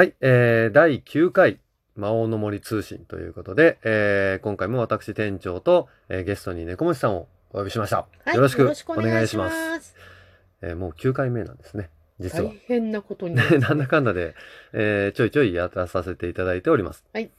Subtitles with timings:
[0.00, 1.60] はい、えー、第9回
[1.94, 8.06] 魔王の森通信ということで、えー今回も私店長と、えーゲストに猫虫さんをお呼びしました。
[8.24, 9.80] はいよろしくおお願いします。
[9.82, 9.94] す。
[10.62, 12.58] えーもう9回目なんですね、実は大。
[12.66, 13.58] 変なことになる。
[13.60, 14.34] なんだかんだで、
[14.72, 17.04] えーちょいちょいやらさせていただいております。
[17.12, 17.30] はい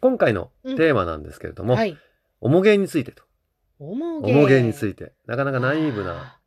[0.00, 1.98] 今回のうんテーマなんですけれども、はい。
[2.40, 3.24] おもげについてと。
[3.80, 4.32] おもげ。
[4.32, 5.14] おもげについて。
[5.26, 6.40] なかなかナイーブあな、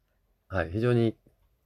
[0.47, 1.17] はい、非常に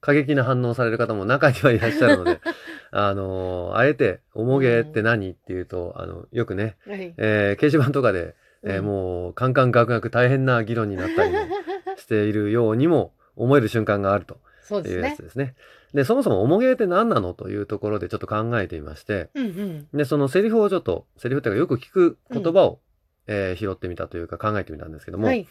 [0.01, 2.41] 過激な反応される方も中にはいらっしゃるので、
[2.91, 6.89] あのーあえて、おもげって何っていうと、あの、よくね、ー。
[6.91, 7.13] はい。
[7.17, 11.37] えー掲示板とかで、えーうんもう、カンカンガクガク大変な議論になったりも
[11.97, 15.21] しているようにも思える瞬間があるとそうですねいうやつ。
[15.23, 15.55] ですね。
[15.93, 19.87] で、そもそもおもげって何なのというところでちょっと考えてみまして、うんうん。
[19.93, 22.79] で、そのセリフをちょっと、セリフっていうかよく聞く言葉を、
[23.27, 25.47] えー拾ってみたというか考えてみたんですけども、はい。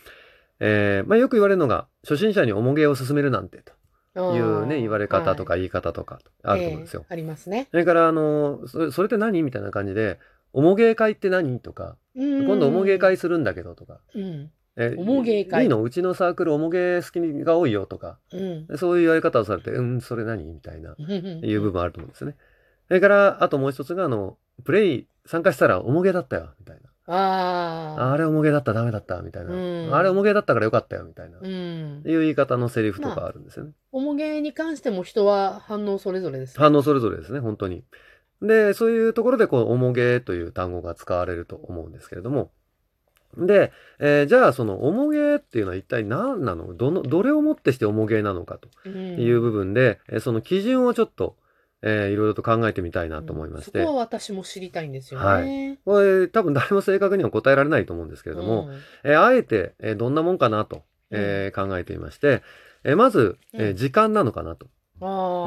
[0.60, 3.72] えーまあ、よく言われるのが、初心者におもげを勧めるなんてと
[4.14, 7.00] いうね、言われ方とはか言い方とかあると思うんですよ。
[7.02, 7.68] ええありますね。
[7.70, 10.18] それから、あの、それそれって何みたいな感じで、
[10.52, 14.50] おもげ会って何とか、今今度おもげ会するんだけどとか、うん。
[14.76, 15.82] えおもげ会いいの？
[15.82, 18.36] うちのサークルおもげ好きが多いよとか、う
[18.74, 18.78] ん。
[18.78, 21.44] そういう言われ方をされて、うん、それ何みたいな、うん。
[21.44, 22.36] いう部分あると思うんですよね。
[22.88, 26.89] それから、あともう一つが、あの、プレイ参加したらおもげだったよ、みたいな。
[27.12, 28.12] ああ。
[28.12, 29.52] あれおもげだったらダメだった、みたいな。
[29.52, 31.38] うんあれおもげだったからよかったよ、みたいな。
[31.40, 32.02] うん。
[32.06, 33.72] いう言い方のセリフとかあるんですよね。
[33.92, 36.62] おもげに関しても人は反応それぞれですね。
[36.62, 37.84] 反応それぞれですね、本当に。
[38.42, 42.52] で、そういうところで、こう、おもげという単語が使われると思うんですけれども。
[43.36, 46.74] で、えーじゃあ、その、おもげっていうのは一体何なの？
[46.74, 51.36] どの、どれをもってしておもげなのかとうんいう部分で、えーその基準をちょっと、
[51.82, 53.80] えーいろいろと考えてみたいなと思いまして。
[53.80, 55.78] そこは私も知りたいんですよはね。
[55.84, 62.42] これ、多分誰も正確には答えられないと思うんですけれども、うんえーあえて、えーどんなもんかなと、えー考えてみまして、
[62.84, 64.66] えーまず、えーうん時間なのかなと。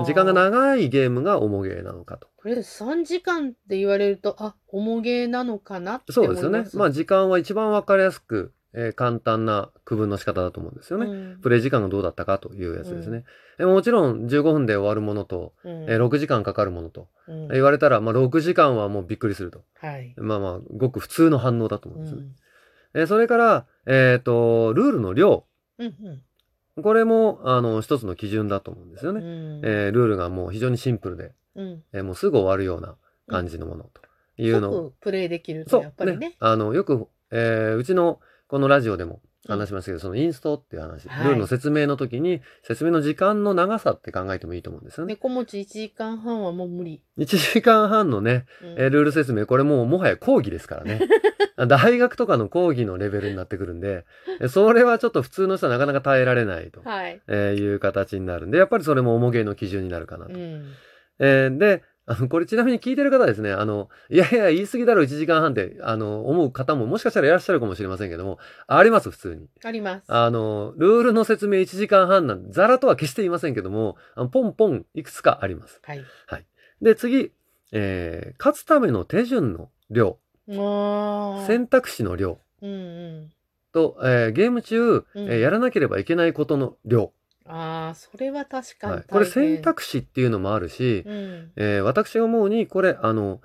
[0.05, 2.27] 時間が長いゲームがおもげなのかと。
[2.37, 6.33] これ3時間って言われると、あ、おもげなのかなってそう。
[6.33, 6.65] ですよね。
[6.73, 11.05] まあ時間は一番わかりやすく、えー簡単な区分の仕方だと思うんですよね。
[11.05, 13.23] うんプレイ時間がどうだったかというやつですね。
[13.59, 19.63] えもちろん15分で終わるものと、うんえー6時間かかるものと、うん言われたら、まあ6時間はもうびっくりすると。
[19.75, 20.13] はい。
[20.17, 22.21] まあまあ、ごく普通の反応だと思うですね。
[22.21, 22.31] うんん
[22.95, 25.45] えーそれから、えっ、と、ルールの量。
[25.79, 26.21] うん
[26.81, 29.21] これも、あの、一つの基準だと思うんですよね。
[29.21, 32.95] うんえールールがもう非常にシンプルで、うんえーもうすぐ終わるような
[33.27, 34.01] 感じのものと
[34.41, 36.35] いうのを、即プレイできるとやっぱりねね。。
[36.39, 45.13] あの、よく、えーうちのこのラジオでも話しましたけど、そのインストっていう話、はいルールの説明の時に、説明の時間の長さって考えてもいいと思うんですよね。
[45.13, 47.03] 猫持ち1時間半はもう無理。
[47.17, 51.01] 1時間半のね、うんえールール説明、これもうもはや講義ですからね。
[51.67, 54.05] 大学とかの講義のレベルになってくるんで、
[54.41, 57.21] えそれはちょっと普通の人はなかなか耐えられないと、はい。
[57.27, 60.33] えーいう形になるんで、やっぱりそれも重げの基準になるかなと。
[60.33, 60.65] うん。
[61.19, 69.47] えーで、あの、これちなみに聞いてる方はですね、あの、いやいや、言い過ぎだろ、1時間半って、あの、思う方ももしかしたらいらっしゃるかもしれませんけども、あります、普通に。
[69.63, 70.03] あります。
[70.07, 75.79] あの、ルールの説明1時間半なんザラとは決して言いませんけども、あのポンポンいくつかあります。
[76.27, 76.45] はい。
[76.81, 77.31] で、次、
[77.71, 80.17] えー勝つための手順の量。
[81.47, 83.29] 選択肢の量うんうん。
[83.71, 87.13] と、えーゲーム中、うんえーやらなければいけないことの量。
[87.45, 88.93] ああ、それは確かに。
[88.93, 91.51] はい、これ選択肢っていうのもあるし、うん。
[91.55, 93.41] えー私が思うに、これ、あの、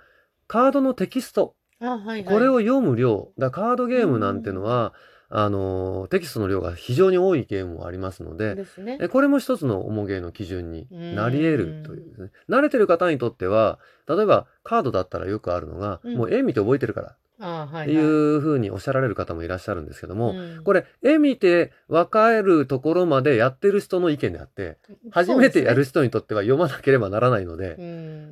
[0.46, 2.24] カードのテキスト、あはいはい。
[2.24, 4.94] これを読む量、だカードゲームなんてのは、
[5.30, 8.98] あの、テキストの量が非常に多いゲームもありますので、ですね。
[9.00, 12.30] えこれも一つの重ゲーの基準になり得るというですね。
[12.48, 13.78] 慣れてる方にとっては、
[14.08, 17.16] 例えばカードだったらよくあるのが、うんもう絵見て覚えてるから。
[17.40, 24.76] っていうふうにおっしゃられる方もいらっしゃるんですけども、うんこれ絵見て分かるところまでやってる人の意見であって、
[25.10, 27.82] 初めてやる人にとっては読まなければならないので、う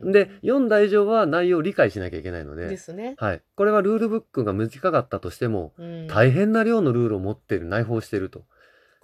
[0.09, 0.13] ん。
[0.13, 3.15] で、読んだ以上は内容を理解しなきゃいけないので、ですね。
[3.19, 3.43] はい。
[3.55, 6.07] これはルールブックが短かったとしても、うん。
[6.09, 8.45] 大変な量のルールを持っている、内包していると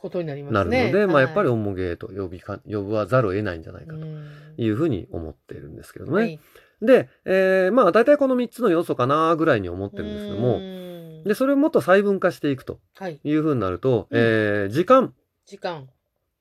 [0.02, 0.92] ことになりますなるのね。
[0.92, 6.22] で、まあやっぱりは重ゲーと呼びか、呼ぶわざるを得ないんじゃないかとうんいうふうに思っているんですけれどもね。
[6.24, 6.40] はい。
[6.82, 13.20] で、えーまあ大体この3つの要素かなぐらいに思ってるんですけども、もで、それをもっと細分化していくとはい。
[13.23, 15.14] いうふうになると、うんえー時間、
[15.46, 15.88] 時間。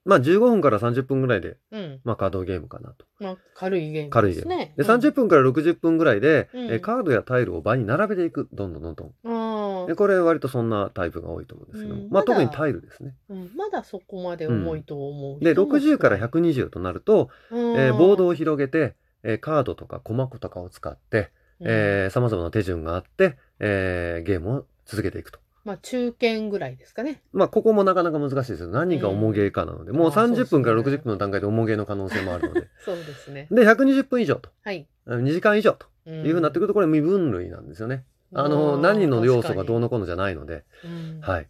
[0.04, 2.00] まあ15分から30分ぐらいで、うん。
[2.04, 3.06] まあカードゲームかなと。
[3.20, 4.50] まあ、軽いゲーム軽いゲーム。
[4.50, 4.74] ですね。
[4.76, 8.50] で、30分から60分ぐらいで、うんえーカードやタイルを場に並べていく。
[8.52, 9.88] どんどんどんどん。
[9.88, 13.14] で、これ割とそんなタイプが多いと思うんですけども、まあうんまだ特にタイルですね。
[13.30, 13.52] あ、うん。
[13.56, 15.44] まだそこまで重いと思う。
[15.44, 27.22] で、60から120となると、えーボードを、を広げて、えーカードとかコマとかを使って、えー様々な手順があって、えーゲームを続けていくとまあ、中堅ぐらいですかね。
[27.34, 28.70] まあ、ここもなかなか難しいですよ。
[28.70, 32.68] 何が重ゲーかなので、もうあそうです30分からね60分の段階で重ゲーの可能性もあるので。
[32.84, 33.48] そうですね。
[33.52, 34.50] で、120分以上と。
[34.64, 34.88] はい。
[35.08, 38.06] 2時間以上といいうふうになってくると、これ未分類なんですよね。
[38.34, 40.64] あの、何の要素がどうのこうのじゃないので。
[40.84, 41.20] うん。
[41.22, 41.48] はい。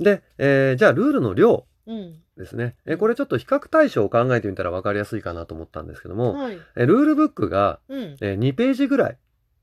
[0.00, 2.20] で、えーじゃあ、ルールの量うん。
[2.38, 2.76] ですね。
[2.86, 6.58] えーこれちょっと比較対象を考えてみたら分かりやすいかなと思ったんですけども、はい。
[6.76, 8.16] えールールブックが、うん。
[8.20, 9.16] えー2ページぐらい。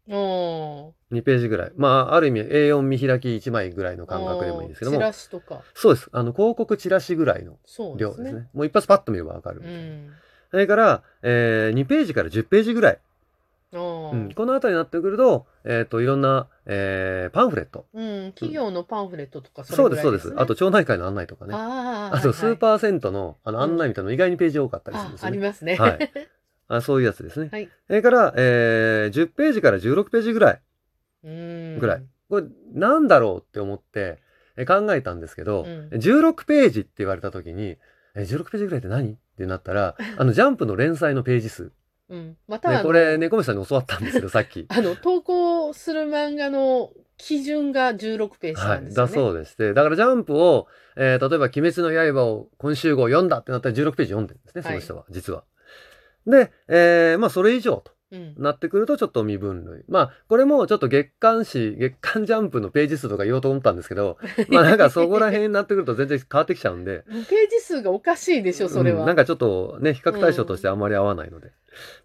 [0.07, 1.71] おー2ページぐらい。
[1.75, 5.61] まあ、ある意味 A4 見開き1枚ぐらいの感覚でもいいですけどもチ、ラシとか。
[5.73, 6.09] そうです。
[6.11, 8.17] あの、広告チラシぐらいのそうですね。
[8.17, 8.49] 量ですね。
[8.53, 9.71] もう一発パッと見ればわかるみう。
[9.71, 10.11] ん。
[10.51, 12.99] それから、えー2ページから10ページぐらい。
[13.73, 17.87] あーうん、このあたりになってくると、えっ、と、いろんな、えーパンフレット。
[17.93, 18.31] うん。
[18.33, 20.33] 企業のパンフレットとかそうです、そうです。
[20.37, 21.53] あと、町内会の案内とかね。
[21.55, 25.37] あーあと、スーーパー銭湯のあの案内みたいなの意外にページ多かったりするんあですよね。
[25.37, 25.75] ありますね。
[25.75, 26.11] はい
[26.67, 27.49] あそういうやつですね。
[27.51, 27.69] はい。
[27.87, 30.61] それから、えー10ページから16ページぐらい。
[31.23, 31.79] うん。
[31.79, 34.19] ぐらいこれ、なんだろうって思って、
[34.57, 37.77] え考えたんですけど、うん16ページって言われた時に、
[38.15, 39.11] え16ページぐらいって何？
[39.11, 41.71] ってなったら、 あの、ジャンプの連載のページ数。
[42.09, 42.37] うん。
[42.47, 44.65] また、ね、これ、猫飯さんに教わったんですけど、さっき。
[44.69, 48.77] あの、投稿する漫画の基準が16ページはい。
[48.77, 49.11] なんですよね。
[49.11, 55.43] だそうでして、だからジャンプを、えー例えば、鬼滅の刃を今週号読んだってなったら16ページ読んでるんですね、その人は、実は。
[56.27, 58.35] で、えーまあ、それ以上とうん。
[58.37, 59.83] なってくると、ちょっと未分類。
[59.87, 64.17] まあ、これもちょっと月刊誌、月刊ジャンプのページ数とか言おうと思ったんですけど、
[64.49, 69.01] まあ、なんかそこら辺になってくると全然変わってきちゃうんで、ページ数がおかしいでしょ、それは。
[69.01, 71.51] うんなんかちょっとね、比較対象としてあんまり合わないので。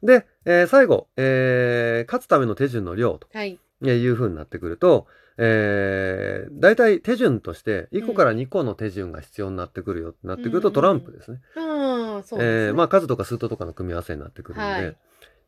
[0.02, 3.58] で、えー最後、えー勝つための手順の量とはい。
[3.82, 5.06] いうふうになってくると、
[5.38, 11.40] えー、大体手順として1個から2個の手順が必要になってくるよってなってくるとうんトランプですね。
[12.88, 14.96] 数とか数ととかの組み合わせになってくるので、はい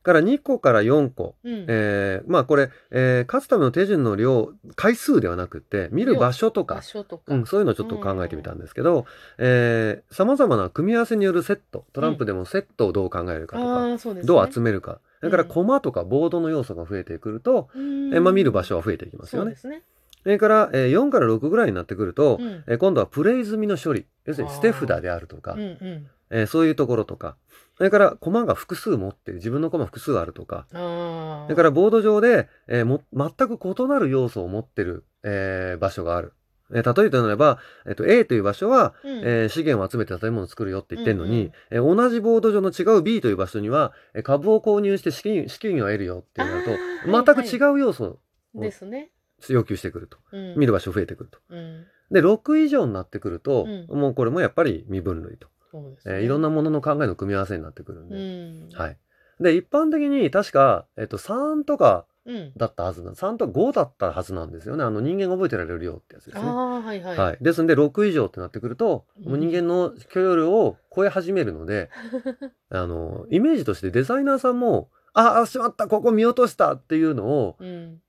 [0.03, 1.65] から2個から4個、うん。
[1.69, 7.35] えーまあこれ、えー勝つための手順の量、回数ではなくて、見る場所とか場、所とか。
[7.35, 9.07] うん、そういうのをちょっと考えてみたんですけど、
[9.39, 14.23] えー、様々な組み合わせによるセット、トランプでもセットをどう考えるかとか、うですね。
[14.23, 19.57] どう集めるか、それからうんコマとかボードの要素が増えてくると、うんえーまあ見る場所は増えていきますよね。
[19.57, 22.65] それから、えー4から6ぐらいになってくると、うん。
[22.67, 26.07] えー今度はプレイ済みの処理、要するに捨て札であるとかうん、うん。
[26.31, 27.37] えーそういうところとか、
[27.77, 30.67] それからコマが複数持ってる、自分のコマ複数あるとか。
[30.71, 36.35] それからボード上で、えーも全く異なる要素を持ってる、えー場所がある。
[36.75, 48.19] えー例えるとなれば、えっと A という場所は、うん、えー資源を集めて建物を作るよって言ってるのに、うんうんえー同じボード上の違う B という場所には、えー株を購入して資金資金を得るよってなるあと、ー全く違う要素
[48.55, 49.11] をですね。
[49.49, 50.19] 要求してくると。
[50.33, 50.55] うん。
[50.57, 51.39] 見る場所増えてくると。
[51.49, 51.87] うん。
[52.13, 55.49] で、6以上になってくると、うんもうこれもやっぱり未分類と。
[55.73, 56.15] そうですね。
[56.17, 58.17] えーいろんなものの考えの組み合わせになってくるんうで。
[58.17, 58.79] ん。
[58.79, 58.99] はい。
[59.41, 62.53] で、一般的に確か、えっと、3とかうん。
[62.57, 64.85] だったはずな、3とか5だったはずなんですよね。
[64.85, 66.49] あの人間が覚えてられるよってやつですね。
[66.49, 67.17] はいはい。
[67.17, 67.39] はい。
[67.41, 71.91] ですんで、6以上ってなってくると、うんもう人間の許容量を超え始めるので、
[72.71, 78.01] あの、イメージとしてデザイナーさんも、ああ、しまった、ここ見落としたっていうのを、うん。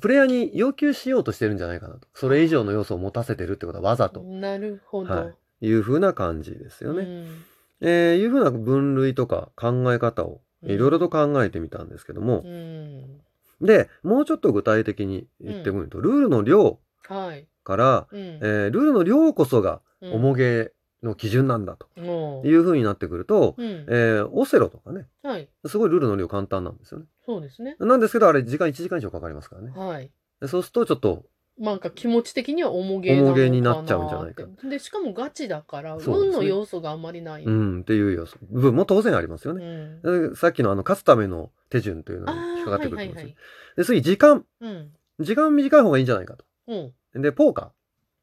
[0.00, 2.06] プレイヤーに要求しようとしてるんじゃないかなと。
[2.14, 5.12] それ以上の要素を持たせてるってことはわざとなるほど。
[5.12, 7.02] はいいう風な感じですよね。
[7.02, 7.44] うん
[7.80, 13.20] えーいう風な分類とか考え方をうんいろいろと考えてみたんですけども、うん。
[13.60, 17.46] で、もうちょっと具体的に言ってみると、ルールの量はい。
[17.62, 18.20] から、うん。
[18.20, 20.72] えールールの量こそがうん重げ
[21.02, 23.62] の基準なんだともいう風になってくると、う。
[23.62, 23.86] うん。
[23.88, 25.48] えーオセロとかね、はい。
[25.66, 27.06] すごいルールの量簡単なんですよね。
[27.24, 27.76] そうですね。
[27.78, 29.72] なんですけど、あれ時間1時間以上かかりますからね。
[29.76, 30.10] はい。
[30.40, 31.24] でそうするとちょっと、
[31.58, 37.44] なんか気持ち的には重げ重げになっちゃうんじゃないかで、しかもガチだから、運の要素があんまりない。
[37.44, 39.64] うん、っていう要素、部分も当然ありますようね。
[39.66, 40.02] ん。
[40.30, 43.28] でさっきのあの、勝つための手順というのあに引っかあ、かってくはいはいはる
[43.76, 43.94] と思うんですよ。
[43.98, 44.00] い。
[44.00, 44.44] で、次、時間。
[44.60, 44.90] うん。
[45.20, 46.44] 時間短い方がいいんじゃないかと。
[46.68, 47.22] うん。
[47.22, 47.72] で、ポーカ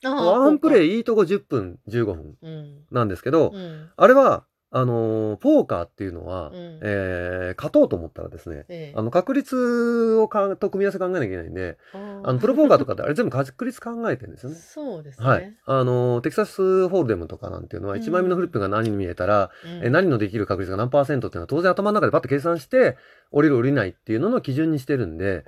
[0.04, 0.10] ー。
[0.10, 0.94] あワンプレイ。
[0.94, 2.86] イいいとこ10分、15分うん。
[2.92, 3.89] なんですけど、うん。
[3.96, 4.46] あれは、
[4.77, 14.55] あのーポーカーっていうのは、うんえー勝とうと思ったらですね、ええあの、確率をかと組み合わせ考えなきゃいけないんで、あの、プロポーカーとかってあれ全部確率考えてるんですよね。
[14.60, 15.25] そうですね。
[15.25, 15.55] はい。
[15.65, 22.98] あのーテキサスホールデムとかなんていうのは、うん1枚目のフリップが何に見えたら、うんえ何のできる確率が何パーセントっていうのは当然頭の中でパッと計算して、
[23.32, 25.46] 降りる降りないっていうのの基準にしてるんで、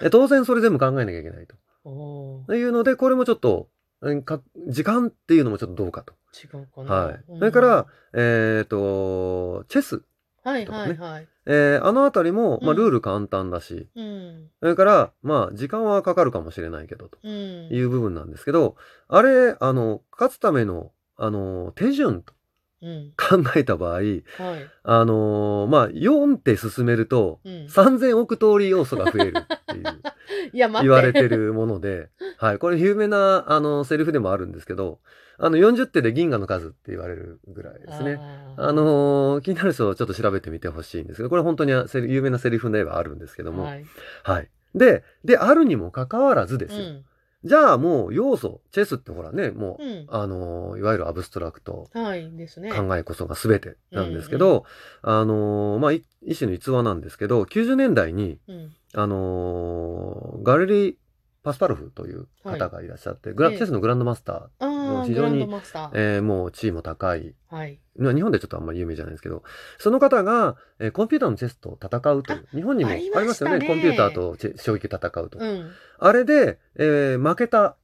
[0.00, 1.56] え当然それ全部考えなきゃいけないと。
[2.46, 3.68] というので、これもちょっと、
[4.68, 6.14] 時間っていうのもちょっとどうかと。
[6.32, 6.94] 違うかな。
[6.94, 7.24] はい。
[7.28, 10.02] うんそれから、えっ、と、チェス。
[10.42, 11.28] はいとかねはいはい。
[11.46, 14.48] えーあのあたりも、まあ、うんルール簡単だし、うん。
[14.60, 17.68] それから、まあ、時間はかかるかもしれないけど、とうん。
[17.70, 18.76] いう部分なんですけど、
[19.08, 22.39] あれ、あの、勝つための、あの、手順とうん。
[23.16, 24.22] 考えた場合、はい。
[24.82, 27.66] あのーまあ、4って進めると、うん。
[27.66, 30.02] 3000億通り要素が増えるっていう
[30.52, 30.88] いや、待って。
[30.88, 32.08] 言われてるもので、
[32.38, 32.58] はい。
[32.58, 35.00] これ有名な、あの、セリフでもあるんですけど、
[35.38, 38.16] あの、40手で銀河の数って言われるぐらいですね。
[38.20, 43.84] あーあのー気になる人はちょっと調べてみてほしいんですけど、これ本当にセリ有名なセリフではあるんですけども、はい。
[44.22, 44.50] はい。
[44.74, 46.84] で、で、あるにもかかわらずですよ。
[46.86, 47.04] うん。
[47.42, 50.06] じゃあもう要素、チェスってほらね、もう、うん。
[50.08, 52.30] あのーいわゆるアブストラクト、はい。
[52.36, 52.70] ですね。
[52.70, 54.64] 考えこそが全てなんですけど、
[55.02, 58.72] あのーまあ、い一種の逸話なんですけど、90年代に、うん。
[58.94, 60.94] あのーガレリー・
[61.42, 64.66] パスパロフという方がいらっしゃって、グラええチェスのグランドマスター、あ
[65.00, 65.42] あ、非常に。
[65.94, 67.78] えーもう地位も高い、はい。
[67.96, 69.42] まあ日本でちょっとあんまり有名じゃないですけど、
[69.78, 75.38] その方が、えーコンピューターのチェスと戦うという、日本にもあありりまよね、ねコンピューターと将棋戦うと。
[75.38, 75.70] うん。
[75.98, 77.76] あれで、えー負けた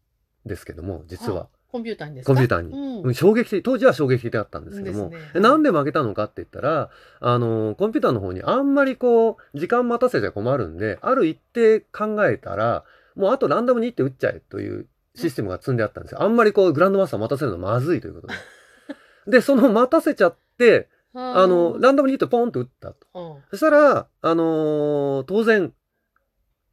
[0.44, 1.48] んですけども、実は。
[1.72, 2.32] コンピューターにですか？
[2.32, 12.84] コンピューターにうんうん衝撃的、当時は衝撃的だったんですけども、ねなんで負けたのかって言ったら、あの、コンピューターの方にあんまりこう、時間待たせちゃ困るんで、ある一定考えたら、
[13.14, 16.22] もうあとランダムにって打っちゃえというシステムが積んであったんですよ。
[16.22, 18.34] あんまりこう、グランドマスター待たせるのまずいということで。
[19.26, 23.06] で、その待たせちゃって、あの、ランダムにってポンと打ったと。
[23.14, 25.72] うんそしたら、あのー当然、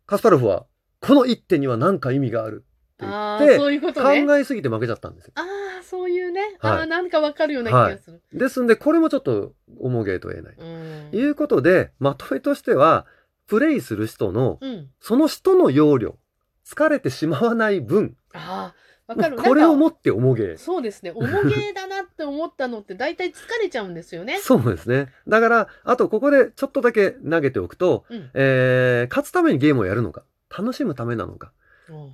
[0.05, 0.65] カスパロフは、
[0.99, 4.25] この一手には何か意味があるって言って、そういうことね。
[4.25, 5.33] 考えすぎて負けちゃったんですよ。
[5.35, 5.41] あ
[5.79, 6.41] あ、そういうね。
[6.59, 8.21] はいああ、なんかわかるような気がする。
[8.33, 10.55] ですんで、これもちょっと重げと言えない。
[10.57, 11.09] うん。
[11.17, 13.05] いうことで、まとめとしては、
[13.47, 14.89] プレイする人の、うん。
[14.99, 16.17] その人の要領、
[16.65, 18.75] 疲れてしまわない分、ああ、
[19.07, 19.37] わかる。
[19.37, 20.57] これをもなんかって重げ。
[20.57, 21.11] そうですね。
[21.11, 24.39] 重げだなって思ったのって大体疲れちゃうんですよね。
[24.41, 25.11] そうですね。
[25.27, 28.29] だから、あとここでちょっとだけ投げておくと、うん。
[28.33, 30.23] えー、勝つためにゲームをやるのか、
[30.55, 31.51] 楽しむためなのか。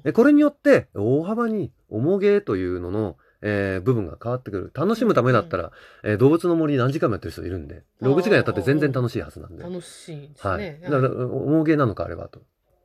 [0.05, 4.71] うこれによって、大幅に重げというのの、えー部分が変わってくる。
[4.73, 5.71] 楽しむためだったら、
[6.03, 9.63] えー動物の森何時間もやってる人いるんで、6時間やったって全然楽しいはずなんで。
[9.63, 10.57] 楽しいですはい。
[10.57, 10.79] ね。
[10.83, 12.41] だから、重げなのかあればと。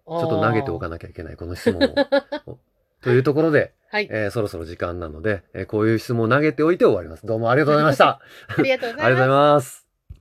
[0.07, 1.95] ちょっと投げておかなきゃいけない、この質問を。
[2.47, 2.59] お
[3.03, 4.09] というところで、はい。
[4.11, 7.27] えーそろそろ時間なので、えーこういう質問を投げておいて終わります。
[7.27, 8.21] どうもありがとうございました。
[8.59, 9.29] ありがとうござい。
[9.29, 9.84] ます。